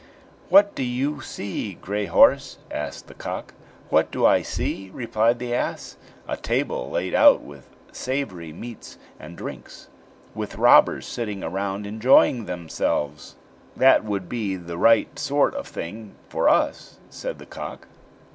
"What 0.49 0.73
do 0.73 0.81
you 0.81 1.21
see, 1.21 1.75
Gray 1.75 2.07
horse?" 2.07 2.57
asked 2.71 3.05
the 3.05 3.13
cock. 3.13 3.53
"What 3.89 4.09
do 4.09 4.25
I 4.25 4.41
see?" 4.41 4.89
replied 4.91 5.37
the 5.37 5.53
ass; 5.53 5.95
"a 6.27 6.35
table 6.37 6.89
laid 6.89 7.13
out 7.13 7.41
with 7.43 7.69
savory 7.91 8.51
meats 8.51 8.97
and 9.19 9.37
drinks, 9.37 9.89
with 10.33 10.55
robbers 10.55 11.05
sitting 11.05 11.43
around 11.43 11.85
enjoying 11.85 12.45
themselves." 12.47 13.35
"That 13.77 14.03
would 14.03 14.27
be 14.27 14.55
the 14.55 14.79
right 14.79 15.19
sort 15.19 15.53
of 15.53 15.67
thing 15.67 16.15
for 16.29 16.49
us," 16.49 16.97
said 17.11 17.37
the 17.37 17.45
cock. 17.45 17.85